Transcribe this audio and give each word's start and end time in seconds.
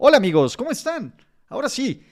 Hola 0.00 0.18
amigos, 0.18 0.56
¿cómo 0.56 0.70
están? 0.70 1.12
Ahora 1.48 1.68
sí, 1.68 2.04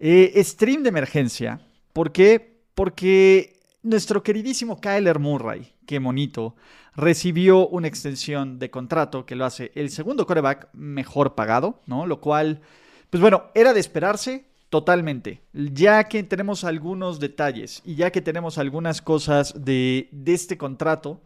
eh, 0.00 0.42
stream 0.42 0.82
de 0.82 0.88
emergencia. 0.88 1.60
¿Por 1.92 2.10
qué? 2.10 2.64
Porque 2.74 3.60
nuestro 3.84 4.24
queridísimo 4.24 4.80
Kyler 4.80 5.20
Murray, 5.20 5.72
qué 5.86 6.00
bonito, 6.00 6.56
recibió 6.96 7.68
una 7.68 7.86
extensión 7.86 8.58
de 8.58 8.72
contrato 8.72 9.24
que 9.24 9.36
lo 9.36 9.44
hace 9.44 9.70
el 9.76 9.90
segundo 9.90 10.26
coreback 10.26 10.68
mejor 10.72 11.36
pagado, 11.36 11.80
¿no? 11.86 12.06
Lo 12.06 12.20
cual, 12.20 12.60
pues 13.08 13.20
bueno, 13.20 13.44
era 13.54 13.72
de 13.72 13.78
esperarse 13.78 14.46
totalmente. 14.68 15.40
Ya 15.52 16.08
que 16.08 16.24
tenemos 16.24 16.64
algunos 16.64 17.20
detalles 17.20 17.82
y 17.84 17.94
ya 17.94 18.10
que 18.10 18.20
tenemos 18.20 18.58
algunas 18.58 19.00
cosas 19.00 19.64
de, 19.64 20.08
de 20.10 20.34
este 20.34 20.58
contrato, 20.58 21.22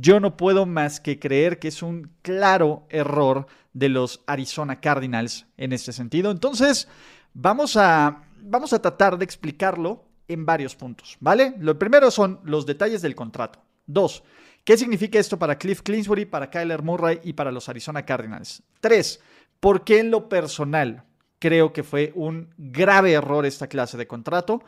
yo 0.00 0.20
no 0.20 0.36
puedo 0.36 0.66
más 0.66 1.00
que 1.00 1.18
creer 1.18 1.58
que 1.58 1.68
es 1.68 1.82
un 1.82 2.10
claro 2.22 2.86
error 2.88 3.46
de 3.72 3.88
los 3.88 4.22
Arizona 4.26 4.80
Cardinals 4.80 5.46
en 5.56 5.72
este 5.72 5.92
sentido. 5.92 6.30
Entonces, 6.30 6.88
vamos 7.34 7.76
a, 7.76 8.24
vamos 8.42 8.72
a 8.72 8.82
tratar 8.82 9.18
de 9.18 9.24
explicarlo 9.24 10.04
en 10.28 10.44
varios 10.44 10.76
puntos, 10.76 11.16
¿vale? 11.20 11.54
Lo 11.58 11.78
primero 11.78 12.10
son 12.10 12.40
los 12.44 12.66
detalles 12.66 13.02
del 13.02 13.14
contrato. 13.14 13.60
Dos, 13.86 14.22
¿qué 14.64 14.76
significa 14.76 15.18
esto 15.18 15.38
para 15.38 15.56
Cliff 15.56 15.80
Clinsbury, 15.82 16.26
para 16.26 16.50
Kyler 16.50 16.82
Murray 16.82 17.20
y 17.24 17.32
para 17.32 17.50
los 17.50 17.68
Arizona 17.68 18.04
Cardinals? 18.04 18.62
Tres, 18.80 19.20
¿por 19.60 19.84
qué 19.84 20.00
en 20.00 20.10
lo 20.10 20.28
personal 20.28 21.04
creo 21.38 21.72
que 21.72 21.82
fue 21.82 22.12
un 22.14 22.52
grave 22.58 23.12
error 23.12 23.46
esta 23.46 23.68
clase 23.68 23.96
de 23.96 24.06
contrato? 24.06 24.62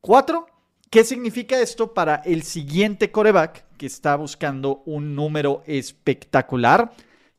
Cuatro, 0.00 0.46
¿Qué 0.90 1.04
significa 1.04 1.60
esto 1.60 1.92
para 1.92 2.16
el 2.24 2.42
siguiente 2.44 3.10
coreback 3.10 3.64
que 3.78 3.86
está 3.86 4.16
buscando 4.16 4.82
un 4.84 5.14
número 5.14 5.62
espectacular 5.66 6.92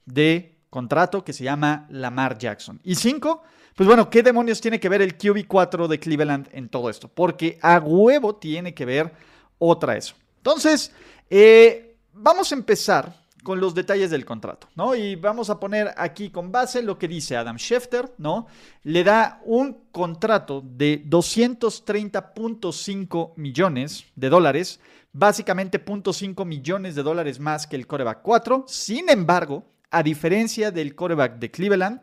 de 0.06 0.58
contrato 0.72 1.24
que 1.24 1.34
se 1.34 1.44
llama 1.44 1.86
Lamar 1.92 2.40
Jackson? 2.40 2.80
Y 2.84 2.96
cinco, 2.96 3.44
pues 3.76 3.86
bueno, 3.86 4.10
¿qué 4.10 4.24
demonios 4.24 4.60
tiene 4.60 4.80
que 4.80 4.90
ver 4.90 5.04
el 5.04 5.18
QB4 5.18 5.88
de 5.88 6.00
Cleveland 6.00 6.50
en 6.52 6.70
todo 6.70 6.90
esto? 6.90 7.08
Porque 7.08 7.60
a 7.62 7.78
huevo 7.78 8.36
tiene 8.38 8.74
que 8.74 8.86
ver 8.86 9.14
otra 9.60 9.96
eso. 9.96 10.16
Entonces, 10.38 10.92
eh, 11.30 11.96
vamos 12.14 12.52
a 12.52 12.56
empezar 12.56 13.19
con 13.44 13.60
los 13.60 13.76
detalles 13.76 14.10
del 14.10 14.26
contrato, 14.26 14.68
¿no? 14.76 14.96
Y 14.96 15.16
vamos 15.16 15.50
a 15.50 15.60
poner 15.60 15.94
aquí 15.98 16.30
con 16.30 16.50
base 16.52 16.82
lo 16.82 16.98
que 16.98 17.08
dice 17.08 17.38
Adam 17.38 17.58
Schefter, 17.58 18.14
¿no? 18.18 18.48
Le 18.84 19.04
da 19.04 19.42
un 19.46 19.86
contrato 19.92 20.64
de 20.66 21.06
230.5 21.06 23.34
millones 23.38 24.06
de 24.16 24.30
dólares, 24.30 24.80
básicamente 25.12 25.84
0.5 25.84 26.46
millones 26.46 26.96
de 26.96 27.04
dólares 27.04 27.40
más 27.40 27.68
que 27.68 27.76
el 27.76 27.88
coreback 27.88 28.22
4. 28.22 28.64
Sin 28.68 29.10
embargo, 29.10 29.66
a 29.92 30.04
diferencia 30.04 30.72
del 30.72 30.96
coreback 30.96 31.40
de 31.40 31.52
Cleveland, 31.52 32.02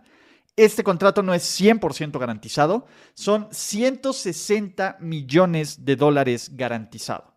este 0.57 0.83
contrato 0.83 1.23
no 1.23 1.35
es 1.35 1.61
100% 1.61 2.19
garantizado, 2.19 2.87
son 3.13 3.49
160 3.51 4.97
millones 5.01 5.85
de 5.85 5.97
dólares 5.97 6.51
garantizado. 6.55 7.35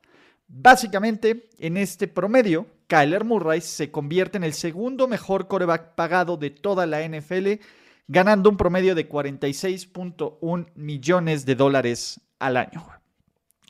Básicamente, 0.47 1.49
en 1.59 1.75
este 1.75 2.07
promedio, 2.07 2.65
Kyler 2.89 3.23
Murray 3.23 3.61
se 3.61 3.91
convierte 3.91 4.37
en 4.37 4.43
el 4.43 4.53
segundo 4.53 5.07
mejor 5.07 5.47
coreback 5.47 5.93
pagado 5.93 6.37
de 6.37 6.49
toda 6.49 6.87
la 6.87 7.07
NFL, 7.07 7.61
ganando 8.07 8.49
un 8.49 8.57
promedio 8.57 8.95
de 8.95 9.07
46.1 9.07 10.71
millones 10.73 11.45
de 11.45 11.53
dólares 11.55 12.19
al 12.39 12.57
año. 12.57 12.83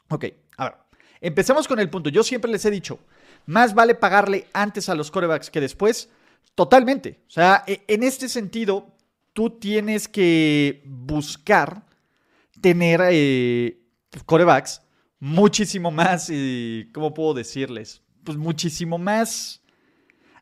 Ok, 0.10 0.26
a 0.56 0.64
ver, 0.64 0.74
empecemos 1.20 1.68
con 1.68 1.80
el 1.80 1.90
punto. 1.90 2.10
Yo 2.10 2.24
siempre 2.24 2.50
les 2.50 2.64
he 2.64 2.72
dicho, 2.72 2.98
más 3.46 3.74
vale 3.74 3.94
pagarle 3.94 4.48
antes 4.54 4.88
a 4.88 4.96
los 4.96 5.12
corebacks 5.12 5.50
que 5.50 5.60
después. 5.60 6.10
Totalmente. 6.56 7.20
O 7.28 7.32
sea, 7.32 7.66
e, 7.68 7.84
en 7.88 8.04
este 8.04 8.30
sentido, 8.30 8.96
tú 9.34 9.50
tienes 9.50 10.08
que 10.08 10.82
buscar 10.86 11.84
tener 12.62 13.02
eh, 13.12 13.82
corebacks 14.26 14.82
muchísimo 15.20 15.92
más, 15.92 16.30
y 16.30 16.90
¿cómo 16.94 17.14
puedo 17.14 17.34
decirles? 17.34 18.02
Pues 18.30 18.38
muchísimo 18.38 19.00
más 19.00 19.64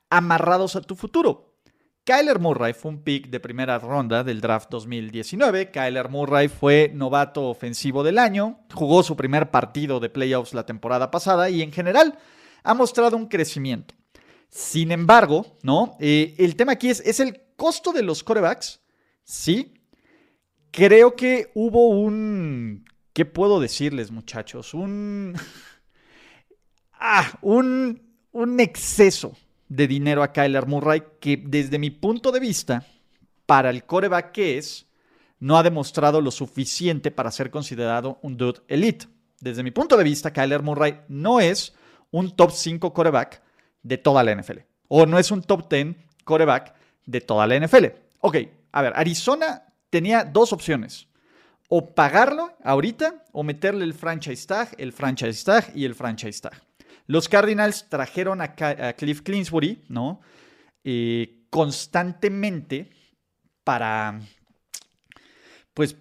amarrados 0.10 0.76
a 0.76 0.82
tu 0.82 0.94
futuro. 0.98 1.56
Kyler 2.04 2.38
Murray 2.38 2.74
fue 2.74 2.92
un 2.92 3.02
pick 3.02 3.30
de 3.30 3.40
primera 3.40 3.80
ronda 3.80 4.26
del 4.26 4.42
draft 4.42 4.70
2019. 4.70 5.72
Kyler 5.72 6.10
Murray 6.10 6.50
fue 6.50 6.92
novato 6.94 7.48
ofensivo 7.48 8.04
del 8.04 8.18
año, 8.18 8.60
jugó 8.74 9.04
su 9.04 9.16
primer 9.16 9.52
partido 9.52 10.02
de 10.02 10.10
playoffs 10.10 10.54
la 10.54 10.66
temporada 10.66 11.12
pasada 11.12 11.50
y 11.50 11.62
en 11.62 11.72
general 11.72 12.20
ha 12.62 12.74
mostrado 12.74 13.16
un 13.16 13.28
crecimiento. 13.28 13.96
Sin 14.50 14.92
embargo, 14.92 15.56
¿no? 15.64 15.96
Eh, 16.02 16.36
el 16.40 16.58
tema 16.58 16.74
aquí 16.74 16.90
es, 16.90 17.00
¿es 17.06 17.22
el 17.22 17.42
costo 17.56 17.94
de 17.94 18.04
los 18.04 18.22
corebacks? 18.22 18.82
Sí. 19.24 19.76
Creo 20.72 21.16
que 21.16 21.52
hubo 21.56 21.88
un 21.88 22.84
¿Qué 23.18 23.26
puedo 23.26 23.60
decirles, 23.60 24.12
muchachos? 24.12 24.76
Un. 24.76 25.34
ah, 27.00 27.38
un, 27.42 28.02
exceso 28.60 29.36
de 29.68 29.88
dinero 29.88 30.24
a 30.24 30.32
Kyler 30.32 30.68
Murray 30.68 31.04
que, 31.20 31.38
desde 31.38 31.80
mi 31.80 31.90
punto 31.90 32.32
de 32.32 32.40
vista, 32.40 32.86
para 33.46 33.70
el 33.70 33.84
coreback 33.86 34.32
que 34.32 34.58
es, 34.58 34.86
no 35.40 35.58
ha 35.58 35.64
demostrado 35.64 36.22
lo 36.22 36.32
suficiente 36.32 37.12
para 37.12 37.32
ser 37.32 37.52
considerado 37.52 38.20
un 38.22 38.38
dude 38.38 38.62
elite. 38.68 39.08
Desde 39.40 39.64
mi 39.64 39.72
punto 39.72 39.98
de 39.98 40.04
vista, 40.04 40.34
Kyler 40.34 40.64
Murray 40.64 41.02
no 41.08 41.40
es 41.40 41.76
un 42.12 42.36
top 42.36 42.52
5 42.52 42.94
coreback 42.94 43.42
de 43.84 43.98
toda 43.98 44.24
la 44.24 44.36
NFL. 44.36 44.60
O 44.88 45.06
no 45.06 45.20
es 45.20 45.32
un 45.32 45.42
top 45.42 45.70
10 45.70 45.96
coreback 46.24 46.74
de 47.06 47.22
toda 47.22 47.46
la 47.46 47.60
NFL. 47.60 47.86
Ok, 48.20 48.38
a 48.72 48.82
ver, 48.82 48.94
Arizona 48.96 49.74
tenía 49.90 50.24
dos 50.24 50.54
opciones 50.54 51.08
o 51.70 51.94
pagarlo 51.94 52.54
ahorita 52.64 53.24
o 53.32 53.44
meterle 53.44 53.84
el 53.84 53.94
franchise 53.94 54.48
tag, 54.48 54.70
el 54.78 54.94
franchise 54.94 55.44
tag 55.44 55.72
y 55.76 55.86
el 55.86 55.96
franchise 55.96 56.42
tag. 56.42 56.67
Los 57.08 57.30
Cardinals 57.30 57.88
trajeron 57.90 58.42
a, 58.42 58.54
Cliff 58.94 59.22
Clinsbury, 59.22 59.84
¿no? 59.88 60.22
Eh, 60.84 61.46
constantemente 61.50 62.92
para, 63.64 64.20
pues, 65.74 65.96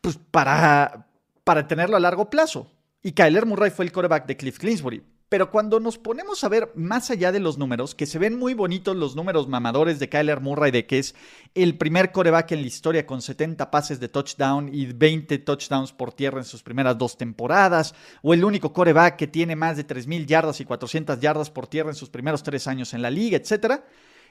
pues 0.00 0.18
para, 0.30 1.08
para 1.44 1.66
tenerlo 1.66 1.96
a 1.96 2.00
largo 2.00 2.30
plazo. 2.30 2.70
Y 3.02 3.12
Kyler 3.12 3.46
Murray 3.46 3.70
fue 3.70 3.86
el 3.86 3.92
quarterback 3.92 4.26
de 4.26 4.36
Cliff 4.36 4.58
Clinsbury. 4.58 5.02
Pero 5.30 5.52
cuando 5.52 5.78
nos 5.78 5.96
ponemos 5.96 6.42
a 6.42 6.48
ver 6.48 6.72
más 6.74 7.08
allá 7.12 7.30
de 7.30 7.38
los 7.38 7.56
números, 7.56 7.94
que 7.94 8.06
se 8.06 8.18
ven 8.18 8.36
muy 8.36 8.52
bonitos 8.52 8.96
los 8.96 9.14
números 9.14 9.46
mamadores 9.46 10.00
de 10.00 10.08
Kyler 10.08 10.40
Murray, 10.40 10.72
de 10.72 10.86
que 10.86 10.98
es 10.98 11.14
el 11.54 11.78
primer 11.78 12.10
coreback 12.10 12.50
en 12.50 12.62
la 12.62 12.66
historia 12.66 13.06
con 13.06 13.22
70 13.22 13.70
pases 13.70 14.00
de 14.00 14.08
touchdown 14.08 14.68
y 14.74 14.86
20 14.86 15.38
touchdowns 15.38 15.92
por 15.92 16.12
tierra 16.12 16.40
en 16.40 16.44
sus 16.44 16.64
primeras 16.64 16.98
dos 16.98 17.16
temporadas, 17.16 17.94
o 18.22 18.34
el 18.34 18.44
único 18.44 18.72
coreback 18.72 19.14
que 19.14 19.28
tiene 19.28 19.54
más 19.54 19.76
de 19.76 19.86
3.000 19.86 20.26
yardas 20.26 20.60
y 20.60 20.64
400 20.64 21.20
yardas 21.20 21.48
por 21.48 21.68
tierra 21.68 21.90
en 21.90 21.96
sus 21.96 22.10
primeros 22.10 22.42
tres 22.42 22.66
años 22.66 22.92
en 22.92 23.00
la 23.00 23.10
liga, 23.10 23.36
etc. 23.36 23.82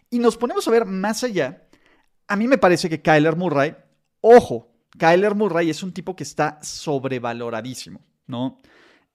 Y 0.09 0.19
nos 0.19 0.35
ponemos 0.35 0.67
a 0.67 0.71
ver 0.71 0.83
más 0.83 1.23
allá, 1.23 1.63
a 2.27 2.35
mí 2.35 2.45
me 2.45 2.57
parece 2.57 2.89
que 2.89 3.01
Kyler 3.01 3.37
Murray, 3.37 3.73
ojo, 4.19 4.69
Kyler 4.97 5.33
Murray 5.33 5.69
es 5.69 5.81
un 5.81 5.93
tipo 5.93 6.13
que 6.13 6.23
está 6.23 6.59
sobrevaloradísimo, 6.61 8.01
¿no? 8.27 8.57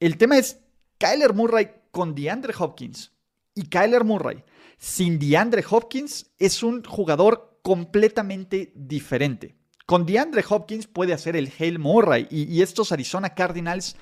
El 0.01 0.17
tema 0.17 0.39
es 0.39 0.64
Kyler 1.05 1.35
Murray 1.35 1.71
con 1.91 2.15
DeAndre 2.15 2.55
Hopkins 2.59 3.13
y 3.55 3.65
Kyler 3.65 4.05
Murray 4.05 4.43
sin 4.79 5.19
DeAndre 5.19 5.63
Hopkins 5.69 6.31
es 6.39 6.63
un 6.63 6.83
jugador 6.83 7.59
completamente 7.61 8.73
diferente. 8.75 9.55
Con 9.85 10.07
DeAndre 10.07 10.43
Hopkins 10.49 10.87
puede 10.87 11.13
hacer 11.13 11.37
el 11.37 11.53
Hale 11.59 11.77
Murray 11.77 12.27
y, 12.31 12.63
estos 12.63 12.91
Arizona 12.91 13.35
Cardinals 13.35 13.97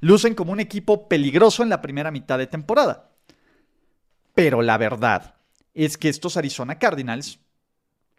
lucen 0.00 0.34
como 0.34 0.50
un 0.50 0.58
equipo 0.58 1.08
peligroso 1.08 1.62
en 1.62 1.68
la 1.68 1.80
primera 1.80 2.10
mitad 2.10 2.38
de 2.38 2.48
temporada. 2.48 3.12
Pero 4.34 4.60
la 4.60 4.78
verdad 4.78 5.36
es 5.74 5.96
que 5.96 6.08
estos 6.08 6.36
Arizona 6.36 6.76
Cardinals 6.76 7.38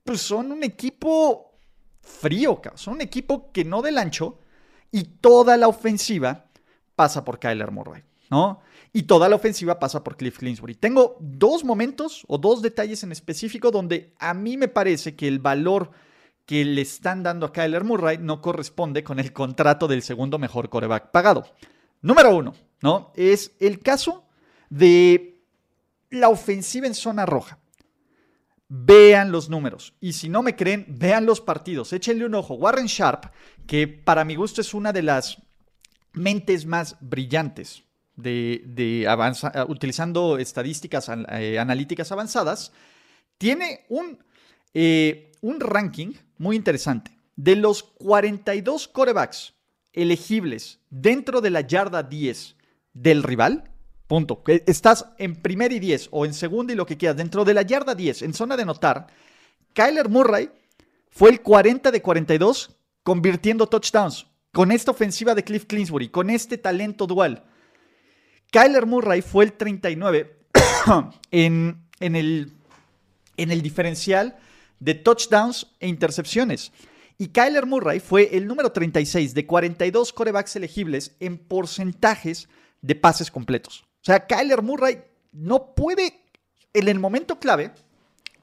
pues 0.05 0.21
son 0.21 0.53
un 0.53 0.63
equipo 0.63 1.59
frío, 1.99 2.61
son 2.75 2.93
un 2.93 3.01
equipo 3.01 3.51
que 3.51 3.65
no 3.65 3.81
del 3.81 3.97
ancho 3.97 4.39
y 4.93 5.03
toda 5.03 5.57
la 5.57 5.67
ofensiva 5.67 6.45
pasa 6.95 7.25
por 7.25 7.37
Kyler 7.37 7.71
Murray. 7.71 8.03
¿No? 8.29 8.61
Y 8.93 9.03
toda 9.03 9.29
la 9.29 9.35
ofensiva 9.35 9.79
pasa 9.79 10.03
por 10.03 10.17
Cliff 10.17 10.37
Clinsbury. 10.37 10.75
Tengo 10.75 11.17
dos 11.19 11.63
momentos 11.63 12.23
o 12.27 12.37
dos 12.37 12.61
detalles 12.61 13.03
en 13.03 13.11
específico 13.11 13.71
donde 13.71 14.13
a 14.19 14.33
mí 14.33 14.57
me 14.57 14.67
parece 14.67 15.15
que 15.15 15.27
el 15.27 15.39
valor 15.39 15.91
que 16.45 16.65
le 16.65 16.81
están 16.81 17.21
dando 17.21 17.45
a 17.45 17.53
Kyler 17.53 17.83
Murray 17.83 18.17
no 18.17 18.41
corresponde 18.41 19.03
con 19.03 19.19
el 19.19 19.33
contrato 19.33 19.87
del 19.87 20.01
segundo 20.01 20.39
mejor 20.39 20.69
coreback 20.69 21.11
pagado. 21.11 21.45
Número 22.01 22.35
uno, 22.35 22.55
¿no? 22.81 23.11
Es 23.15 23.51
el 23.59 23.79
caso 23.79 24.25
de 24.69 25.43
la 26.09 26.29
ofensiva 26.29 26.87
en 26.87 26.95
zona 26.95 27.25
roja. 27.25 27.59
Vean 28.67 29.31
los 29.31 29.49
números. 29.49 29.93
Y 29.99 30.13
si 30.13 30.29
no 30.29 30.41
me 30.41 30.55
creen, 30.55 30.85
vean 30.87 31.25
los 31.25 31.41
partidos. 31.41 31.93
Échenle 31.93 32.25
un 32.25 32.35
ojo. 32.35 32.55
Warren 32.55 32.85
Sharp, 32.85 33.25
que 33.67 33.87
para 33.87 34.25
mi 34.25 34.35
gusto 34.35 34.61
es 34.61 34.73
una 34.73 34.93
de 34.93 35.03
las 35.03 35.41
mentes 36.13 36.65
más 36.65 36.97
brillantes 36.99 37.83
de, 38.21 39.07
utilizando 39.67 40.37
estadísticas 40.37 41.09
eh, 41.31 41.59
analíticas 41.59 42.11
avanzadas, 42.11 42.71
tiene 43.37 43.85
un, 43.89 44.23
eh, 44.73 45.31
un 45.41 45.59
ranking 45.59 46.13
muy 46.37 46.55
interesante. 46.55 47.11
De 47.35 47.55
los 47.55 47.83
42 47.83 48.87
corebacks 48.87 49.53
elegibles 49.93 50.79
dentro 50.89 51.41
de 51.41 51.49
la 51.49 51.61
yarda 51.61 52.03
10 52.03 52.55
del 52.93 53.23
rival, 53.23 53.71
punto. 54.07 54.43
Estás 54.65 55.05
en 55.17 55.35
primer 55.35 55.71
y 55.71 55.79
10 55.79 56.09
o 56.11 56.25
en 56.25 56.33
segundo 56.33 56.73
y 56.73 56.75
lo 56.75 56.85
que 56.85 56.97
quieras, 56.97 57.17
dentro 57.17 57.45
de 57.45 57.53
la 57.53 57.61
yarda 57.61 57.95
10, 57.95 58.23
en 58.23 58.33
zona 58.33 58.57
de 58.57 58.65
notar, 58.65 59.07
Kyler 59.73 60.09
Murray 60.09 60.49
fue 61.09 61.29
el 61.29 61.41
40 61.41 61.91
de 61.91 62.01
42 62.01 62.75
convirtiendo 63.03 63.67
touchdowns 63.67 64.27
con 64.51 64.71
esta 64.71 64.91
ofensiva 64.91 65.35
de 65.35 65.43
Cliff 65.43 65.65
Clinsbury, 65.65 66.09
con 66.09 66.29
este 66.29 66.57
talento 66.57 67.07
dual. 67.07 67.43
Kyler 68.51 68.85
Murray 68.85 69.21
fue 69.21 69.45
el 69.45 69.53
39 69.53 70.37
en, 71.31 71.83
en, 71.99 72.15
el, 72.15 72.53
en 73.37 73.51
el 73.51 73.61
diferencial 73.61 74.37
de 74.79 74.95
touchdowns 74.95 75.67
e 75.79 75.87
intercepciones. 75.87 76.71
Y 77.17 77.27
Kyler 77.27 77.65
Murray 77.65 77.99
fue 77.99 78.35
el 78.37 78.47
número 78.47 78.71
36 78.71 79.33
de 79.33 79.45
42 79.45 80.13
corebacks 80.13 80.55
elegibles 80.55 81.15
en 81.19 81.37
porcentajes 81.37 82.47
de 82.81 82.95
pases 82.95 83.29
completos. 83.29 83.83
O 84.01 84.05
sea, 84.05 84.25
Kyler 84.25 84.61
Murray 84.61 85.03
no 85.33 85.75
puede, 85.75 86.21
en 86.73 86.87
el 86.87 86.99
momento 86.99 87.37
clave, 87.37 87.73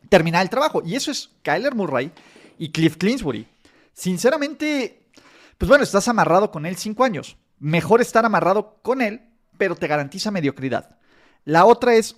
terminar 0.09 0.43
el 0.43 0.51
trabajo. 0.51 0.83
Y 0.85 0.95
eso 0.95 1.11
es 1.11 1.31
Kyler 1.43 1.75
Murray 1.75 2.13
y 2.59 2.71
Cliff 2.71 2.97
Clinsbury. 2.97 3.47
Sinceramente, 3.95 5.09
pues 5.57 5.69
bueno, 5.69 5.83
estás 5.83 6.07
amarrado 6.09 6.51
con 6.51 6.67
él 6.67 6.77
cinco 6.77 7.03
años. 7.03 7.37
Mejor 7.59 8.03
estar 8.03 8.27
amarrado 8.27 8.79
con 8.83 9.01
él, 9.01 9.23
pero 9.59 9.77
te 9.77 9.87
garantiza 9.87 10.31
mediocridad. 10.31 10.99
La 11.45 11.65
otra 11.65 11.95
es, 11.95 12.17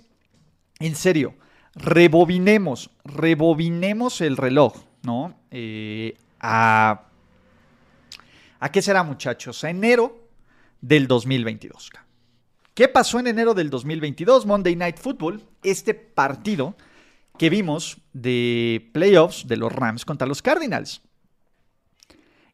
en 0.79 0.95
serio, 0.95 1.35
rebobinemos, 1.75 2.91
rebobinemos 3.03 4.21
el 4.21 4.37
reloj, 4.37 4.73
¿no? 5.03 5.39
Eh, 5.51 6.17
a, 6.39 7.03
¿A 8.59 8.71
qué 8.71 8.81
será, 8.81 9.03
muchachos? 9.03 9.63
A 9.63 9.69
enero 9.69 10.27
del 10.81 11.07
2022. 11.07 11.91
¿Qué 12.73 12.87
pasó 12.87 13.19
en 13.19 13.27
enero 13.27 13.53
del 13.53 13.69
2022? 13.69 14.45
Monday 14.45 14.75
Night 14.75 14.97
Football, 14.97 15.43
este 15.63 15.93
partido 15.93 16.75
que 17.37 17.49
vimos 17.49 17.97
de 18.13 18.89
playoffs 18.93 19.47
de 19.47 19.57
los 19.57 19.71
Rams 19.71 20.05
contra 20.05 20.27
los 20.27 20.41
Cardinals. 20.41 21.01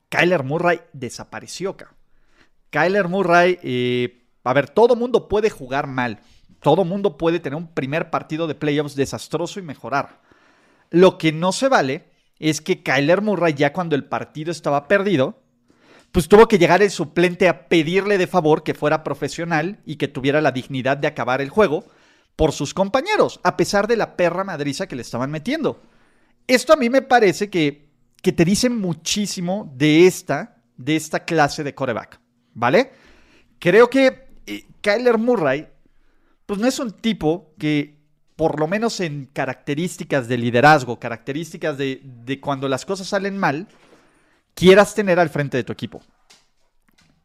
Kyler 0.09 0.43
Murray 0.43 0.81
desapareció. 0.93 1.75
Kyler 2.69 3.07
Murray, 3.07 3.59
eh, 3.63 4.24
a 4.45 4.53
ver, 4.53 4.69
todo 4.69 4.95
mundo 4.95 5.27
puede 5.27 5.49
jugar 5.49 5.87
mal. 5.87 6.19
Todo 6.61 6.85
mundo 6.85 7.17
puede 7.17 7.39
tener 7.39 7.57
un 7.57 7.67
primer 7.67 8.09
partido 8.09 8.47
de 8.47 8.55
playoffs 8.55 8.95
desastroso 8.95 9.59
y 9.59 9.63
mejorar. 9.63 10.21
Lo 10.89 11.17
que 11.17 11.31
no 11.31 11.51
se 11.51 11.67
vale 11.67 12.09
es 12.39 12.61
que 12.61 12.83
Kyler 12.83 13.21
Murray 13.21 13.53
ya 13.53 13.73
cuando 13.73 13.95
el 13.95 14.05
partido 14.05 14.51
estaba 14.51 14.87
perdido, 14.87 15.41
pues 16.11 16.27
tuvo 16.27 16.47
que 16.47 16.57
llegar 16.57 16.81
el 16.81 16.91
suplente 16.91 17.49
a 17.49 17.67
pedirle 17.67 18.17
de 18.17 18.27
favor 18.27 18.63
que 18.63 18.73
fuera 18.73 19.03
profesional 19.03 19.79
y 19.85 19.97
que 19.97 20.07
tuviera 20.07 20.41
la 20.41 20.51
dignidad 20.51 20.97
de 20.97 21.07
acabar 21.07 21.41
el 21.41 21.49
juego 21.49 21.85
por 22.35 22.51
sus 22.51 22.73
compañeros, 22.73 23.39
a 23.43 23.57
pesar 23.57 23.87
de 23.87 23.97
la 23.97 24.15
perra 24.15 24.43
madriza 24.43 24.87
que 24.87 24.95
le 24.95 25.01
estaban 25.01 25.31
metiendo. 25.31 25.81
Esto 26.47 26.73
a 26.73 26.77
mí 26.77 26.89
me 26.89 27.01
parece 27.01 27.49
que, 27.49 27.89
que 28.21 28.31
te 28.31 28.45
dice 28.45 28.69
muchísimo 28.69 29.71
de 29.75 30.07
esta, 30.07 30.57
de 30.77 30.95
esta 30.95 31.25
clase 31.25 31.63
de 31.63 31.73
coreback, 31.73 32.19
¿vale? 32.53 32.91
Creo 33.59 33.89
que 33.89 34.24
eh, 34.47 34.65
Kyler 34.81 35.17
Murray, 35.17 35.67
pues 36.45 36.59
no 36.59 36.67
es 36.67 36.79
un 36.79 36.91
tipo 36.91 37.53
que 37.57 37.95
por 38.35 38.59
lo 38.59 38.67
menos 38.67 38.99
en 38.99 39.25
características 39.31 40.27
de 40.27 40.37
liderazgo, 40.37 40.99
características 40.99 41.77
de, 41.77 42.39
cuando 42.41 42.67
las 42.67 42.85
cosas 42.85 43.07
salen 43.07 43.37
mal, 43.37 43.67
quieras 44.53 44.93
tener 44.93 45.19
al 45.19 45.29
frente 45.29 45.57
de 45.57 45.63
tu 45.63 45.71
equipo. 45.71 46.01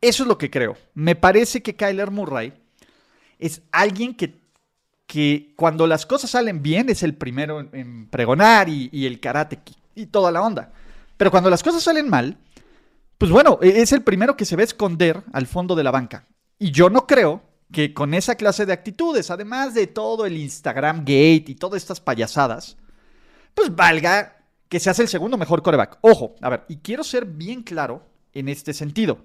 Eso 0.01 0.23
es 0.23 0.29
lo 0.29 0.39
que 0.39 0.51
creo. 0.51 0.77
Me 0.95 1.17
parece 1.17 1.63
que 1.63 1.75
Kyler 1.75 2.11
Murray 2.11 2.53
es 3.39 3.63
alguien 3.73 4.15
que, 4.15 4.41
que 5.07 5.53
cuando 5.57 5.87
las 5.87 6.07
cosas 6.07 6.31
salen 6.31 6.63
bien 6.63 6.89
es 6.89 7.03
el 7.03 7.15
primero 7.15 7.61
en, 7.61 8.09
pregonar 8.09 8.69
y, 8.69 8.89
y, 8.93 9.07
el 9.07 9.21
karate 9.21 9.59
y 9.95 10.07
toda 10.07 10.31
la 10.31 10.43
onda. 10.43 10.73
Pero 11.17 11.31
cuando 11.31 11.51
las 11.51 11.63
cosas 11.63 11.83
salen 11.83 12.09
mal, 12.09 12.39
pues 13.19 13.31
bueno, 13.31 13.59
e, 13.61 13.83
es 13.83 13.93
el 13.93 14.03
primero 14.03 14.37
que 14.37 14.45
se 14.45 14.57
ve 14.57 14.63
esconder 14.63 15.23
al 15.33 15.47
fondo 15.47 15.75
de 15.75 15.85
la 15.85 15.91
banca. 15.91 16.25
Y 16.63 16.73
yo 16.73 16.91
no 16.91 17.07
creo 17.07 17.43
que 17.73 17.95
con 17.95 18.13
esa 18.13 18.35
clase 18.35 18.67
de 18.67 18.75
actitudes, 18.75 19.31
además 19.31 19.73
de 19.73 19.87
todo 19.87 20.27
el 20.27 20.37
Instagram 20.37 20.99
Gate 21.01 21.45
y 21.47 21.55
todas 21.55 21.83
estas 21.83 22.01
payasadas, 22.01 22.77
pues 23.55 23.75
valga 23.75 24.45
que 24.69 24.79
se 24.79 24.91
hace 24.91 25.03
el 25.03 25.09
segundo 25.09 25.39
mejor 25.39 25.63
coreback. 25.63 25.99
Ojo, 26.03 26.37
a 26.43 26.51
ver, 26.51 26.67
y 26.69 26.77
quiero 26.77 27.03
ser 27.03 27.25
bien 27.25 27.63
claro 27.63 28.07
en 28.35 28.51
este 28.51 28.75
sentido. 28.75 29.25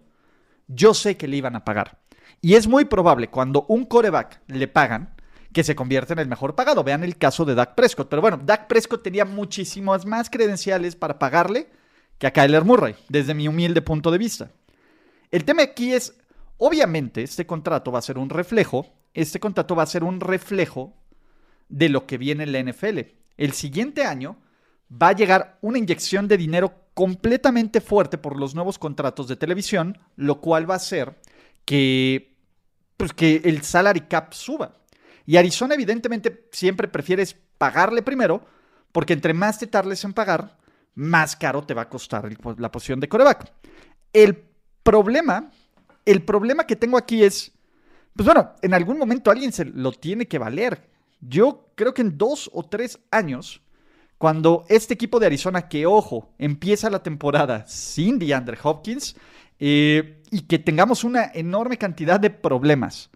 Yo 0.68 0.94
sé 0.94 1.18
que 1.18 1.28
le 1.28 1.36
iban 1.36 1.58
a 1.58 1.66
pagar. 1.66 2.00
Y 2.40 2.56
es 2.56 2.68
muy 2.68 2.86
probable 2.86 3.30
cuando 3.30 3.66
un 3.68 3.84
coreback 3.84 4.42
le 4.48 4.70
pagan 4.70 5.14
que 5.52 5.66
se 5.66 5.76
convierta 5.76 6.14
en 6.14 6.20
el 6.20 6.30
mejor 6.30 6.56
pagado. 6.56 6.86
Vean 6.86 7.04
el 7.04 7.18
caso 7.18 7.44
de 7.44 7.54
Dak 7.54 7.76
Prescott. 7.76 8.08
Pero 8.08 8.22
bueno, 8.22 8.40
Dak 8.42 8.68
Prescott 8.68 9.04
tenía 9.04 9.26
muchísimas 9.26 10.06
más 10.06 10.30
credenciales 10.30 10.96
para 10.96 11.20
pagarle 11.20 11.70
que 12.18 12.28
a 12.28 12.32
Kyler 12.32 12.64
Murray, 12.64 12.96
desde 13.10 13.34
mi 13.34 13.50
humilde 13.50 13.82
punto 13.82 14.10
de 14.10 14.20
vista. 14.20 14.52
El 15.32 15.44
tema 15.44 15.64
aquí 15.64 15.92
es 15.94 16.14
Obviamente, 16.58 17.24
este 17.24 17.46
contrato 17.46 17.92
va 17.92 18.00
a 18.00 18.04
ser 18.04 18.18
un 18.18 18.30
reflejo, 18.30 18.86
este 19.14 19.40
contrato 19.40 19.76
va 19.76 19.84
a 19.84 19.88
ser 19.88 20.04
un 20.04 20.20
reflejo 20.20 20.94
de 21.70 21.90
lo 21.90 22.06
que 22.06 22.18
viene 22.18 22.44
en 22.44 22.52
la 22.52 22.60
NFL. 22.60 23.00
El 23.38 23.54
siguiente 23.54 24.06
año 24.06 24.38
va 24.92 25.10
a 25.10 25.16
llegar 25.16 25.58
una 25.62 25.78
inyección 25.78 26.28
de 26.28 26.38
dinero 26.38 26.74
completamente 26.94 27.82
fuerte 27.82 28.18
por 28.18 28.38
los 28.38 28.56
nuevos 28.56 28.80
contratos 28.80 29.28
de 29.28 29.36
televisión, 29.36 29.98
lo 30.16 30.40
cual 30.40 30.70
va 30.70 30.76
a 30.76 30.78
hacer 30.78 31.20
que, 31.66 32.38
pues, 32.96 33.14
que 33.14 33.42
el 33.44 33.62
salary 33.64 34.02
cap 34.02 34.34
suba. 34.34 34.78
Y 35.26 35.38
Arizona 35.38 35.74
evidentemente 35.74 36.48
siempre 36.52 36.88
prefieres 36.88 37.36
pagarle 37.58 38.02
primero, 38.02 38.46
porque 38.92 39.14
entre 39.14 39.34
más 39.34 39.60
te 39.60 39.68
tardes 39.68 40.04
en 40.06 40.14
pagar, 40.14 40.58
más 40.94 41.36
caro 41.36 41.64
te 41.64 41.74
va 41.74 41.84
a 41.84 41.90
costar 41.90 42.30
la 42.58 42.72
posición 42.72 43.00
de 43.00 43.10
coreback. 43.10 43.52
El 44.14 44.46
problema 44.84 45.52
el 46.06 46.24
problema 46.24 46.66
que 46.66 46.76
tengo 46.76 46.98
aquí 46.98 47.24
es, 47.24 47.52
pues 48.16 48.26
bueno, 48.26 48.54
en 48.62 48.74
algún 48.74 48.98
momento 48.98 49.32
alguien 49.32 49.52
se 49.52 49.66
lo 49.66 49.92
tiene 49.92 50.28
que 50.28 50.38
valer. 50.38 50.90
Yo 51.22 51.72
creo 51.76 51.94
que 51.94 52.02
en 52.02 52.18
dos 52.18 52.50
o 52.54 52.64
tres 52.64 53.00
años, 53.12 53.62
cuando 54.18 54.66
este 54.70 54.94
equipo 54.94 55.20
de 55.20 55.26
Arizona, 55.26 55.68
que 55.68 55.86
ojo, 55.86 56.34
empieza 56.38 56.90
la 56.90 57.04
temporada 57.04 57.66
sin 57.68 58.20
DeAndre 58.20 58.58
Hopkins, 58.62 59.16
eh, 59.60 60.22
y 60.32 60.42
que 60.42 60.60
tengamos 60.60 61.04
una 61.04 61.32
enorme 61.34 61.78
cantidad 61.78 62.20
de 62.20 62.30
problemas, 62.30 63.10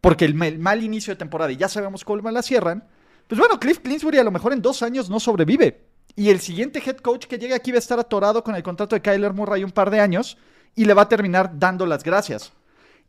porque 0.00 0.24
el 0.24 0.34
mal, 0.34 0.82
inicio 0.82 1.12
de 1.12 1.18
temporada 1.18 1.52
y 1.52 1.56
ya 1.56 1.68
sabemos 1.68 2.04
cómo 2.04 2.28
la 2.30 2.42
cierran, 2.42 2.84
pues 3.28 3.38
bueno, 3.38 3.58
Cliff 3.60 3.78
Clinsbury 3.78 4.18
a 4.18 4.24
lo 4.24 4.30
mejor 4.30 4.52
en 4.52 4.62
dos 4.62 4.82
años 4.82 5.08
no 5.08 5.20
sobrevive. 5.20 5.84
Y 6.14 6.30
el 6.30 6.40
siguiente 6.40 6.82
head 6.84 6.96
coach 6.98 7.26
que 7.26 7.38
llegue 7.38 7.54
aquí 7.54 7.72
va 7.72 7.76
a 7.76 7.78
estar 7.80 7.98
atorado 7.98 8.42
con 8.42 8.54
el 8.54 8.62
contrato 8.62 8.96
de 8.96 9.02
Kyler 9.02 9.32
Murray 9.32 9.64
un 9.64 9.70
par 9.70 9.90
de 9.90 10.00
años 10.00 10.38
y 10.76 10.84
le 10.84 10.94
va 10.94 11.02
a 11.02 11.08
terminar 11.08 11.58
dando 11.58 11.86
las 11.86 12.04
gracias. 12.04 12.52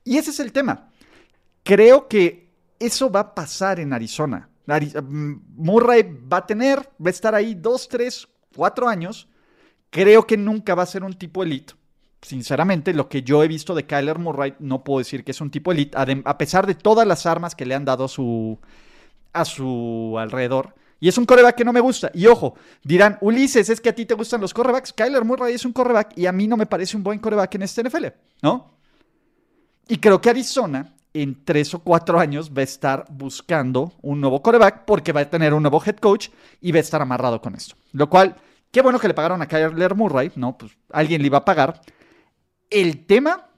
Y 0.04 0.18
ese 0.18 0.32
es 0.32 0.40
el 0.40 0.52
tema. 0.52 0.90
Creo 1.64 2.08
que 2.08 2.50
eso 2.80 3.12
va 3.12 3.20
a 3.20 3.36
pasar 3.36 3.80
en 3.80 3.94
Arizona. 3.94 4.50
Mm, 4.66 5.34
Murray 5.56 6.04
va 6.04 6.38
a 6.38 6.46
tener, 6.46 6.80
va 6.80 7.08
a 7.08 7.10
estar 7.10 7.36
ahí 7.36 7.54
dos, 7.54 7.88
tres, 7.88 8.28
cuatro 8.56 8.88
años. 8.88 9.28
Creo 9.90 10.26
que 10.26 10.38
nunca 10.38 10.76
va 10.76 10.84
a 10.84 10.88
ser 10.88 11.04
un 11.04 11.14
tipo 11.14 11.44
elite. 11.44 11.74
Sinceramente, 12.22 12.94
lo 12.94 13.08
que 13.10 13.22
yo 13.22 13.44
he 13.44 13.48
visto 13.48 13.76
de 13.76 13.86
Kyler 13.86 14.18
Murray, 14.18 14.56
no 14.60 14.84
puedo 14.84 15.00
decir 15.00 15.24
que 15.24 15.32
es 15.32 15.42
un 15.42 15.52
tipo 15.52 15.72
elite, 15.72 15.96
a 16.26 16.38
pesar 16.38 16.66
de 16.66 16.74
todas 16.74 17.06
las 17.06 17.26
armas 17.26 17.54
que 17.54 17.66
le 17.66 17.76
han 17.76 17.86
dado 17.86 18.08
su, 18.08 18.60
a 19.34 19.46
su 19.46 20.16
alrededor. 20.18 20.74
Y 21.00 21.08
es 21.08 21.18
un 21.18 21.26
coreback 21.26 21.56
que 21.56 21.66
no 21.66 21.74
me 21.74 21.80
gusta. 21.80 22.12
Y 22.14 22.26
ojo, 22.28 22.56
dirán, 22.84 23.18
Ulises, 23.22 23.70
es 23.70 23.80
que 23.80 23.90
a 23.90 23.96
ti 23.96 24.06
te 24.06 24.16
gustan 24.16 24.42
los 24.42 24.54
corebacks. 24.54 24.94
Kyler 24.94 25.24
Murray 25.24 25.54
es 25.54 25.66
un 25.66 25.74
coreback 25.74 26.18
y 26.18 26.26
a 26.26 26.32
mí 26.32 26.48
no 26.48 26.58
me 26.58 26.66
parece 26.66 26.98
un 26.98 27.04
buen 27.04 27.20
coreback 27.20 27.56
en 27.56 27.64
este 27.64 27.84
NFL, 27.84 28.06
¿no? 28.42 28.78
Y 29.88 29.98
creo 29.98 30.20
que 30.20 30.30
Arizona 30.30 30.94
en 31.14 31.44
tres 31.44 31.74
o 31.74 31.80
cuatro 31.80 32.20
años 32.20 32.52
va 32.52 32.62
a 32.62 32.64
estar 32.64 33.06
buscando 33.10 33.94
un 34.02 34.22
nuevo 34.22 34.42
coreback 34.42 34.86
porque 34.86 35.12
va 35.12 35.22
a 35.22 35.30
tener 35.30 35.54
un 35.54 35.64
nuevo 35.64 35.82
head 35.84 35.98
coach 35.98 36.30
y 36.62 36.72
va 36.72 36.78
a 36.78 36.82
estar 36.82 37.02
amarrado 37.02 37.42
con 37.42 37.56
esto. 37.56 37.76
Lo 37.94 38.10
cual, 38.10 38.36
qué 38.72 38.82
bueno 38.82 39.00
que 39.00 39.08
le 39.08 39.14
pagaron 39.14 39.42
a 39.42 39.48
Kyler 39.48 39.96
Murray, 39.96 40.32
¿no? 40.36 40.58
Pues 40.58 40.74
alguien 40.92 41.22
le 41.22 41.28
iba 41.28 41.40
a 41.40 41.46
pagar. 41.46 41.82
El 42.70 43.06
tema 43.06 43.50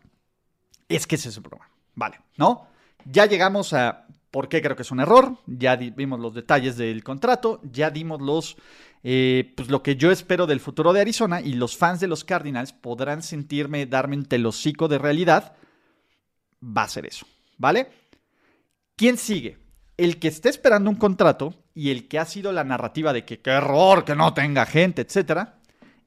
es 0.88 1.08
que 1.08 1.16
ese 1.16 1.30
es 1.30 1.38
el 1.38 1.44
problema. 1.44 1.70
Vale, 1.96 2.20
¿no? 2.38 2.68
Ya 3.06 3.26
llegamos 3.26 3.74
a 3.74 4.06
por 4.32 4.50
qué 4.50 4.62
creo 4.62 4.76
que 4.76 4.84
es 4.84 4.92
un 4.92 5.00
error, 5.00 5.38
ya 5.48 5.76
vimos 5.76 6.20
los 6.20 6.34
detalles 6.34 6.78
del 6.78 7.04
contrato, 7.04 7.60
ya 7.64 7.90
dimos 7.90 8.22
los, 8.22 8.58
eh, 9.04 9.54
pues 9.56 9.70
lo 9.70 9.82
que 9.82 9.96
yo 9.96 10.12
espero 10.12 10.46
del 10.46 10.60
futuro 10.60 10.94
de 10.94 11.02
Arizona 11.02 11.42
y 11.42 11.54
los 11.54 11.78
fans 11.78 12.00
de 12.00 12.08
los 12.08 12.24
Cardinals 12.24 12.74
podrán 12.74 13.24
sentirme, 13.24 13.86
darme 13.86 14.18
un 14.18 14.26
telocico 14.26 14.88
de 14.88 15.00
realidad, 15.00 15.56
va 16.64 16.84
a 16.84 16.90
ser 16.90 17.06
eso, 17.06 17.26
¿vale? 17.58 17.90
¿Quién 18.96 19.18
sigue? 19.18 19.58
El 19.98 20.20
que 20.20 20.28
esté 20.28 20.50
esperando 20.50 20.90
un 20.90 20.96
contrato 20.96 21.56
y 21.74 21.90
el 21.90 22.08
que 22.08 22.20
ha 22.20 22.26
sido 22.26 22.52
la 22.52 22.64
narrativa 22.64 23.14
de 23.14 23.26
que 23.26 23.40
qué 23.40 23.52
error, 23.52 24.06
que 24.06 24.16
no 24.16 24.34
tenga 24.34 24.66
gente, 24.66 25.02
etcétera, 25.02 25.60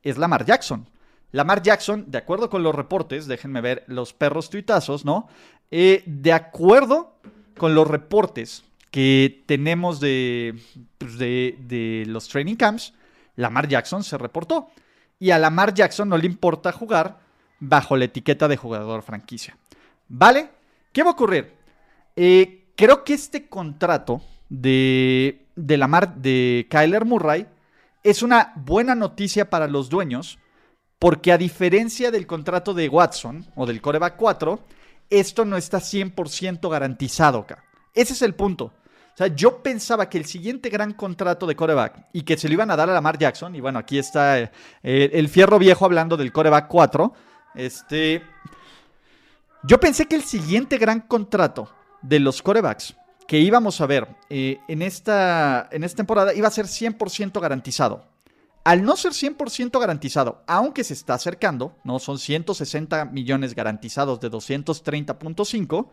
es 0.02 0.18
Lamar 0.18 0.44
Jackson. 0.44 0.88
Lamar 1.32 1.62
Jackson, 1.62 2.04
de 2.08 2.18
acuerdo 2.18 2.50
con 2.50 2.62
los 2.62 2.74
reportes, 2.74 3.26
déjenme 3.26 3.62
ver 3.62 3.84
los 3.86 4.12
perros 4.12 4.50
tuitazos, 4.50 5.04
¿no? 5.04 5.28
Eh, 5.70 6.02
de 6.06 6.32
acuerdo 6.32 7.11
con 7.62 7.76
los 7.76 7.86
reportes 7.86 8.64
que 8.90 9.44
tenemos 9.46 10.00
pues, 10.00 11.16
de, 11.16 12.04
los 12.08 12.26
training 12.26 12.56
camps, 12.56 12.92
Lamar 13.36 13.68
Jackson 13.68 14.02
se 14.02 14.18
reportó. 14.18 14.70
Y 15.20 15.30
a 15.30 15.38
Lamar 15.38 15.72
Jackson 15.72 16.08
no 16.08 16.18
le 16.18 16.26
importa 16.26 16.72
jugar 16.72 17.20
bajo 17.60 17.96
la 17.96 18.06
etiqueta 18.06 18.48
de 18.48 18.56
jugador 18.56 19.02
franquicia. 19.02 19.56
¿Vale? 20.08 20.50
¿Qué 20.92 21.04
va 21.04 21.10
a 21.10 21.12
ocurrir? 21.12 21.52
Eh, 22.16 22.64
creo 22.74 23.04
que 23.04 23.14
este 23.14 23.46
contrato 23.46 24.20
de, 24.48 25.46
de 25.54 25.76
Lamar, 25.76 26.16
de 26.16 26.66
Kyler 26.68 27.04
Murray, 27.04 27.46
es 28.02 28.24
una 28.24 28.54
buena 28.56 28.96
noticia 28.96 29.50
para 29.50 29.68
los 29.68 29.88
dueños, 29.88 30.40
porque 30.98 31.30
a 31.30 31.38
diferencia 31.38 32.10
del 32.10 32.26
contrato 32.26 32.74
de 32.74 32.88
Watson 32.88 33.46
o 33.54 33.66
del 33.66 33.80
Coreback 33.80 34.16
4, 34.16 34.58
esto 35.10 35.44
no 35.44 35.56
está 35.56 35.78
100% 35.78 36.70
garantizado 36.70 37.40
acá. 37.40 37.64
Ese 37.94 38.12
es 38.12 38.22
el 38.22 38.34
punto. 38.34 38.72
O 39.14 39.16
sea, 39.16 39.26
yo 39.26 39.62
pensaba 39.62 40.08
que 40.08 40.16
el 40.16 40.24
siguiente 40.24 40.70
gran 40.70 40.94
contrato 40.94 41.46
de 41.46 41.54
coreback 41.54 42.06
y 42.12 42.22
que 42.22 42.38
se 42.38 42.48
lo 42.48 42.54
iban 42.54 42.70
a 42.70 42.76
dar 42.76 42.88
a 42.88 42.94
Lamar 42.94 43.18
Jackson, 43.18 43.54
y 43.54 43.60
bueno, 43.60 43.78
aquí 43.78 43.98
está 43.98 44.40
eh, 44.40 44.50
el 44.82 45.28
fierro 45.28 45.58
viejo 45.58 45.84
hablando 45.84 46.16
del 46.16 46.32
coreback 46.32 46.68
4. 46.68 47.12
Este. 47.54 48.22
Yo 49.64 49.78
pensé 49.78 50.06
que 50.06 50.16
el 50.16 50.22
siguiente 50.22 50.78
gran 50.78 51.00
contrato 51.00 51.70
de 52.00 52.20
los 52.20 52.42
corebacks 52.42 52.96
que 53.28 53.38
íbamos 53.38 53.80
a 53.80 53.86
ver 53.86 54.08
eh, 54.28 54.58
en, 54.66 54.82
esta, 54.82 55.68
en 55.70 55.84
esta 55.84 55.96
temporada 55.96 56.34
iba 56.34 56.48
a 56.48 56.50
ser 56.50 56.66
100% 56.66 57.40
garantizado. 57.40 58.04
Al 58.64 58.84
no 58.84 58.96
ser 58.96 59.12
100% 59.12 59.80
garantizado, 59.80 60.44
aunque 60.46 60.84
se 60.84 60.94
está 60.94 61.14
acercando, 61.14 61.76
no 61.82 61.98
son 61.98 62.18
160 62.18 63.06
millones 63.06 63.54
garantizados 63.54 64.20
de 64.20 64.30
230.5, 64.30 65.88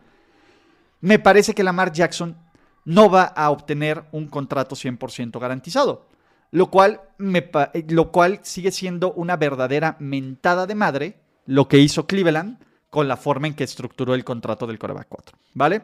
me 1.00 1.18
parece 1.18 1.54
que 1.54 1.64
Lamar 1.64 1.92
Jackson 1.92 2.36
no 2.84 3.10
va 3.10 3.24
a 3.24 3.50
obtener 3.50 4.04
un 4.12 4.28
contrato 4.28 4.76
100% 4.76 5.38
garantizado, 5.40 6.06
lo 6.52 6.70
cual, 6.70 7.00
me, 7.18 7.50
lo 7.88 8.12
cual 8.12 8.40
sigue 8.42 8.70
siendo 8.70 9.12
una 9.14 9.36
verdadera 9.36 9.96
mentada 9.98 10.66
de 10.66 10.74
madre 10.74 11.20
lo 11.46 11.66
que 11.66 11.78
hizo 11.78 12.06
Cleveland 12.06 12.58
con 12.88 13.08
la 13.08 13.16
forma 13.16 13.48
en 13.48 13.54
que 13.54 13.64
estructuró 13.64 14.14
el 14.14 14.24
contrato 14.24 14.66
del 14.66 14.78
coreback 14.78 15.08
4, 15.08 15.38
¿vale? 15.54 15.82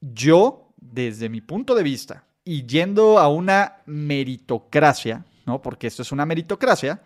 Yo, 0.00 0.72
desde 0.76 1.28
mi 1.28 1.40
punto 1.40 1.74
de 1.74 1.82
vista, 1.82 2.24
y 2.44 2.66
yendo 2.66 3.18
a 3.18 3.28
una 3.28 3.78
meritocracia, 3.86 5.24
¿no? 5.48 5.62
Porque 5.62 5.86
esto 5.86 6.02
es 6.02 6.12
una 6.12 6.26
meritocracia. 6.26 7.02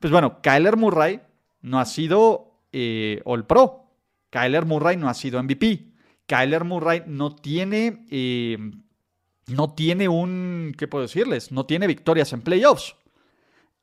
Pues 0.00 0.10
bueno, 0.10 0.40
Kyler 0.40 0.76
Murray 0.76 1.20
no 1.60 1.78
ha 1.78 1.84
sido 1.84 2.62
eh, 2.72 3.20
All 3.24 3.46
Pro. 3.46 3.84
Kyler 4.30 4.64
Murray 4.64 4.96
no 4.96 5.08
ha 5.08 5.14
sido 5.14 5.40
MVP. 5.40 5.92
Kyler 6.26 6.64
Murray 6.64 7.02
no 7.06 7.36
tiene, 7.36 8.06
eh, 8.10 8.58
no 9.48 9.74
tiene 9.74 10.08
un, 10.08 10.74
¿qué 10.76 10.88
puedo 10.88 11.02
decirles? 11.02 11.52
No 11.52 11.66
tiene 11.66 11.86
victorias 11.86 12.32
en 12.32 12.40
playoffs. 12.40 12.96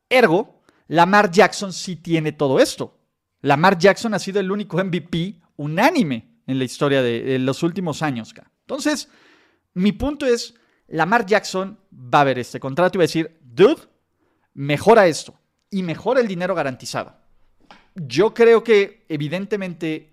Ergo, 0.09 0.61
Lamar 0.87 1.31
Jackson 1.31 1.71
sí 1.71 1.95
tiene 1.95 2.31
todo 2.31 2.59
esto. 2.59 2.97
Lamar 3.41 3.77
Jackson 3.77 4.13
ha 4.13 4.19
sido 4.19 4.39
el 4.39 4.51
único 4.51 4.83
MVP 4.83 5.39
unánime 5.57 6.39
en 6.47 6.57
la 6.57 6.63
historia 6.65 7.01
de, 7.03 7.21
de 7.21 7.39
los 7.39 7.61
últimos 7.63 8.01
años. 8.01 8.33
Entonces, 8.61 9.09
mi 9.75 9.91
punto 9.91 10.25
es, 10.25 10.55
Lamar 10.87 11.25
Jackson 11.25 11.79
va 11.93 12.21
a 12.21 12.25
ver 12.25 12.39
este 12.39 12.59
contrato 12.59 12.97
y 12.97 12.99
va 12.99 13.03
a 13.03 13.07
decir, 13.07 13.39
dude, 13.41 13.90
mejora 14.53 15.07
esto 15.07 15.35
y 15.69 15.83
mejora 15.83 16.19
el 16.19 16.27
dinero 16.27 16.55
garantizado. 16.55 17.15
Yo 17.95 18.33
creo 18.33 18.63
que 18.63 19.05
evidentemente 19.09 20.11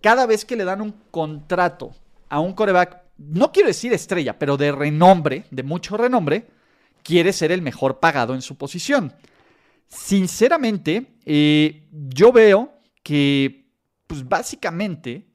cada 0.00 0.26
vez 0.26 0.44
que 0.44 0.56
le 0.56 0.64
dan 0.64 0.82
un 0.82 0.92
contrato 1.10 1.94
a 2.28 2.40
un 2.40 2.52
coreback, 2.52 3.02
no 3.16 3.52
quiero 3.52 3.68
decir 3.68 3.92
estrella, 3.92 4.38
pero 4.38 4.56
de 4.56 4.72
renombre, 4.72 5.46
de 5.50 5.62
mucho 5.62 5.96
renombre, 5.96 6.48
quiere 7.02 7.32
ser 7.32 7.52
el 7.52 7.62
mejor 7.62 8.00
pagado 8.00 8.34
en 8.34 8.42
su 8.42 8.56
posición. 8.56 9.14
Sinceramente, 9.88 11.14
eh, 11.24 11.86
yo 11.90 12.32
veo 12.32 12.72
que, 13.02 13.66
pues 14.06 14.28
básicamente, 14.28 15.26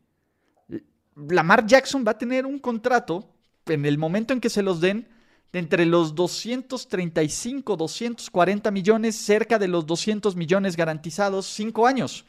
Lamar 1.16 1.66
Jackson 1.66 2.04
va 2.06 2.12
a 2.12 2.18
tener 2.18 2.46
un 2.46 2.60
contrato 2.60 3.34
en 3.66 3.86
el 3.86 3.98
momento 3.98 4.34
en 4.34 4.42
que 4.42 4.50
se 4.50 4.64
los 4.64 4.82
den 4.82 5.08
de 5.52 5.60
entre 5.60 5.86
los 5.86 6.16
235, 6.16 7.76
240 7.76 8.72
millones, 8.72 9.16
cerca 9.16 9.58
de 9.58 9.68
los 9.68 9.86
200 9.86 10.36
millones 10.36 10.76
garantizados, 10.76 11.48
cinco 11.48 11.88
años. 11.88 12.26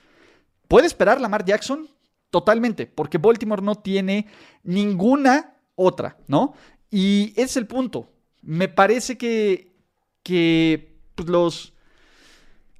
¿Puede 0.68 0.86
esperar 0.86 1.20
Lamar 1.20 1.44
Jackson? 1.44 1.88
Totalmente, 2.30 2.86
porque 2.86 3.18
Baltimore 3.18 3.62
no 3.62 3.74
tiene 3.74 4.26
ninguna 4.62 5.56
otra, 5.74 6.16
¿no? 6.28 6.54
Y 6.90 7.32
es 7.36 7.56
el 7.56 7.66
punto. 7.66 8.08
Me 8.42 8.68
parece 8.68 9.18
que, 9.18 9.74
que 10.22 10.96
pues, 11.14 11.28
los... 11.28 11.72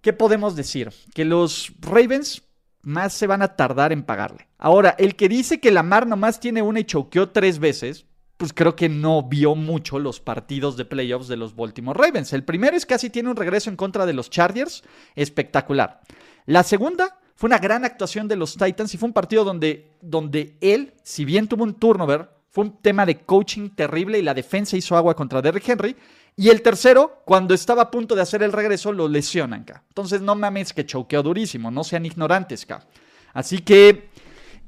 ¿Qué 0.01 0.13
podemos 0.13 0.57
decir? 0.57 0.91
Que 1.13 1.25
los 1.25 1.73
Ravens 1.81 2.43
más 2.83 3.13
se 3.13 3.27
van 3.27 3.43
a 3.43 3.57
tardar 3.57 3.93
en 3.93 4.03
pagarle. 4.03 4.49
Ahora, 4.57 4.95
el 4.99 5.17
que 5.17 5.29
dice 5.29 5.61
que 5.61 5.71
Lamar 5.71 6.07
nomás 6.07 6.41
tiene 6.41 6.63
una 6.63 6.81
y 6.81 6.85
choqueó 6.85 7.31
tres 7.31 7.59
veces, 7.59 8.07
pues 8.41 8.55
creo 8.55 8.75
que 8.75 8.89
no 8.89 9.23
vio 9.23 9.55
mucho 9.55 9.99
los 9.99 10.19
partidos 10.19 10.79
de 10.79 10.87
playoffs 10.87 11.29
de 11.29 11.37
los 11.37 11.55
Baltimore 11.55 12.03
Ravens. 12.03 12.33
El 12.33 12.43
primero 12.43 12.75
es 12.75 12.87
casi 12.87 13.11
tiene 13.11 13.29
un 13.29 13.37
regreso 13.37 13.69
en 13.69 13.77
contra 13.77 14.07
de 14.07 14.15
los 14.15 14.31
Chargers, 14.31 14.83
espectacular. 15.15 16.01
La 16.47 16.63
segunda 16.63 17.19
fue 17.35 17.49
una 17.49 17.59
gran 17.59 17.85
actuación 17.85 18.29
de 18.29 18.37
los 18.37 18.57
Titans 18.57 18.95
y 18.95 18.97
fue 18.97 19.09
un 19.09 19.13
partido 19.13 19.45
donde, 19.45 19.91
donde 20.01 20.57
él, 20.63 20.95
si 21.03 21.27
bien 21.27 21.49
tuvo 21.49 21.65
un 21.65 21.75
turnover, 21.75 22.31
fue 22.49 22.65
un 22.65 22.79
tema 22.79 23.05
de 23.05 23.19
coaching 23.19 23.69
terrible 23.77 24.19
y 24.19 24.23
la 24.23 24.33
defensa 24.33 24.75
hizo 24.75 24.97
agua 24.97 25.15
contra 25.15 25.43
Derrick 25.43 25.69
Henry. 25.69 25.95
Y 26.35 26.49
el 26.49 26.63
tercero, 26.63 27.21
cuando 27.27 27.53
estaba 27.53 27.83
a 27.83 27.91
punto 27.91 28.15
de 28.15 28.23
hacer 28.23 28.43
el 28.43 28.53
regreso, 28.53 28.91
lo 28.91 29.07
lesionan, 29.07 29.65
acá. 29.65 29.83
Entonces, 29.89 30.23
no 30.23 30.35
mames 30.35 30.73
que 30.73 30.87
choqueó 30.87 31.23
durísimo, 31.23 31.71
no 31.71 31.85
sean 31.85 32.07
ignorantes, 32.07 32.65
acá. 32.65 32.87
Así 33.35 33.59
que 33.59 34.09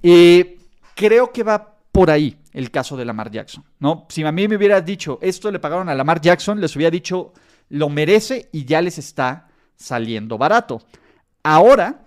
eh, 0.03 0.59
creo 0.95 1.33
que 1.33 1.43
va 1.43 1.72
por 1.93 2.11
ahí 2.11 2.39
el 2.53 2.71
caso 2.71 2.97
de 2.97 3.05
Lamar 3.05 3.31
Jackson, 3.31 3.65
¿no? 3.79 4.07
Si 4.09 4.25
a 4.25 4.33
mí 4.33 4.49
me 4.49 4.57
hubieras 4.57 4.85
dicho, 4.85 5.19
esto 5.23 5.51
le 5.51 5.59
pagaron 5.59 5.89
a 5.89 5.95
Lamar 5.95 6.21
Jackson, 6.21 6.61
les 6.61 6.75
hubiera 6.75 6.91
dicho, 6.91 7.33
lo 7.69 7.89
merece 7.91 8.49
y 8.53 8.65
ya 8.65 8.81
les 8.81 8.99
está 8.99 9.49
saliendo 9.77 10.39
barato. 10.39 10.83
Ahora, 11.43 12.07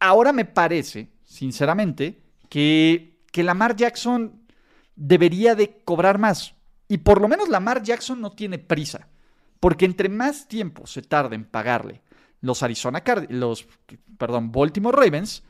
ahora 0.00 0.32
me 0.32 0.44
parece, 0.44 1.12
sinceramente, 1.24 2.22
que, 2.48 3.20
que 3.30 3.42
Lamar 3.44 3.76
Jackson 3.76 4.42
debería 4.96 5.54
de 5.54 5.78
cobrar 5.84 6.18
más. 6.18 6.54
Y 6.88 6.98
por 6.98 7.20
lo 7.20 7.28
menos 7.28 7.48
Lamar 7.48 7.82
Jackson 7.82 8.20
no 8.20 8.32
tiene 8.32 8.58
prisa, 8.58 9.08
porque 9.60 9.84
entre 9.84 10.08
más 10.08 10.48
tiempo 10.48 10.86
se 10.86 11.02
tarde 11.02 11.36
en 11.36 11.44
pagarle 11.44 12.02
los 12.40 12.62
Arizona 12.62 13.02
Card 13.02 13.30
los, 13.30 13.66
perdón, 14.18 14.52
Baltimore 14.52 14.96
Ravens, 14.96 15.42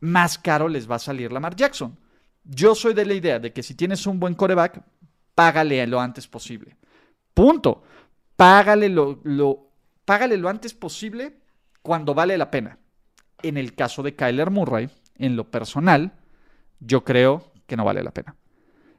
más 0.00 0.38
caro 0.38 0.68
les 0.68 0.90
va 0.90 0.96
a 0.96 1.00
salir 1.00 1.30
Lamar 1.32 1.54
Jackson. 1.54 1.98
Yo 2.44 2.74
soy 2.74 2.94
de 2.94 3.06
la 3.06 3.14
idea 3.14 3.38
de 3.38 3.52
que 3.52 3.62
si 3.62 3.74
tienes 3.74 4.06
un 4.06 4.18
buen 4.18 4.34
coreback, 4.34 4.82
págale 5.34 5.86
lo 5.86 6.00
antes 6.00 6.26
posible. 6.26 6.76
Punto. 7.34 7.82
Págale 8.36 8.88
lo, 8.88 9.20
págale 10.04 10.36
lo 10.36 10.48
antes 10.48 10.74
posible 10.74 11.36
cuando 11.82 12.14
vale 12.14 12.38
la 12.38 12.50
pena. 12.50 12.78
En 13.42 13.56
el 13.56 13.74
caso 13.74 14.02
de 14.02 14.14
Kyler 14.14 14.50
Murray, 14.50 14.88
en 15.16 15.36
lo 15.36 15.50
personal, 15.50 16.12
yo 16.78 17.04
creo 17.04 17.52
que 17.66 17.76
no 17.76 17.84
vale 17.84 18.02
la 18.02 18.12
pena. 18.12 18.34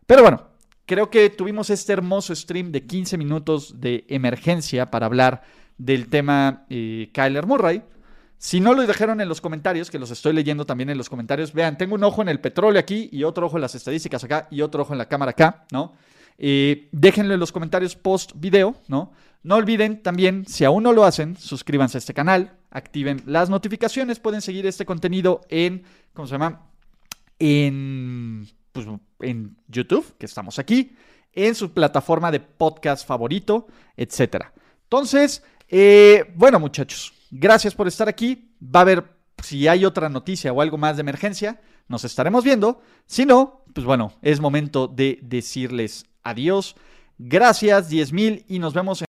Pero 0.06 0.22
bueno, 0.22 0.48
creo 0.86 1.10
que 1.10 1.30
tuvimos 1.30 1.70
este 1.70 1.94
hermoso 1.94 2.36
stream 2.36 2.72
de 2.72 2.86
15 2.86 3.18
minutos 3.18 3.80
de 3.80 4.06
emergencia 4.10 4.92
para 4.92 5.06
hablar 5.06 5.44
del 5.78 6.10
tema 6.10 6.66
eh, 6.70 7.10
Kyler 7.14 7.46
Murray. 7.46 7.84
Si 8.42 8.60
no 8.60 8.74
lo 8.74 8.88
dejaron 8.88 9.22
en 9.22 9.30
los 9.30 9.40
comentarios, 9.40 9.92
que 9.92 10.00
los 10.00 10.10
estoy 10.10 10.34
leyendo 10.34 10.66
también 10.66 10.90
en 10.90 10.98
los 10.98 11.12
comentarios, 11.12 11.54
vean, 11.54 11.78
tengo 11.78 11.94
un 11.94 12.04
ojo 12.04 12.24
en 12.24 12.28
el 12.28 12.40
petróleo 12.40 12.80
aquí 12.80 13.08
y 13.12 13.24
otro 13.24 13.46
ojo 13.46 13.58
en 13.58 13.62
las 13.62 13.76
estadísticas 13.76 14.24
acá 14.24 14.48
y 14.50 14.62
otro 14.62 14.82
ojo 14.82 14.94
en 14.94 14.98
la 14.98 15.08
cámara 15.08 15.30
acá, 15.30 15.68
¿no? 15.72 15.94
Eh, 16.40 16.90
déjenlo 16.92 17.36
en 17.36 17.40
los 17.40 17.52
comentarios 17.52 17.96
post 17.96 18.32
video, 18.34 18.76
¿no? 18.88 19.14
No 19.44 19.58
olviden 19.58 20.02
también, 20.02 20.48
si 20.48 20.66
aún 20.66 20.82
no 20.82 20.92
lo 20.92 21.06
hacen, 21.06 21.38
suscríbanse 21.38 21.98
a 21.98 22.00
este 22.00 22.16
canal, 22.16 22.58
activen 22.72 23.22
las 23.28 23.52
notificaciones, 23.52 24.20
pueden 24.20 24.42
seguir 24.42 24.66
este 24.66 24.88
contenido 24.88 25.42
en, 25.48 25.84
¿cómo 26.16 26.26
se 26.28 26.32
llama? 26.32 26.66
En, 27.38 28.48
pues, 28.72 28.88
YouTube, 29.68 30.16
que 30.18 30.26
estamos 30.26 30.58
aquí, 30.58 30.96
en 31.34 31.54
su 31.54 31.74
plataforma 31.74 32.32
de 32.32 32.40
podcast 32.40 33.08
favorito, 33.08 33.68
etc. 33.96 34.46
Entonces, 34.86 35.44
eh, 35.70 36.34
bueno 36.36 36.60
muchachos, 36.60 37.14
Gracias 37.32 37.74
por 37.74 37.88
estar 37.88 38.10
aquí. 38.10 38.52
Va 38.64 38.82
a 38.82 38.84
haber, 38.84 39.06
si 39.42 39.68
hay 39.68 39.86
otra 39.86 40.10
noticia 40.10 40.52
o 40.52 40.62
algo 40.62 40.78
más 40.78 40.98
de 40.98 41.02
emergencia, 41.02 41.62
nos 41.88 42.04
estaremos 42.04 42.44
viendo. 42.44 42.82
Si 43.06 43.26
no, 43.26 43.64
pues 43.74 43.86
bueno, 43.86 44.14
es 44.22 44.40
momento 44.40 44.88
de 44.88 45.18
decirles 45.24 46.06
adiós. 46.24 46.76
Gracias, 47.18 47.90
10.000 47.90 48.46
y 48.48 48.60
nos 48.60 48.74
vemos 48.74 48.98
en 48.98 49.00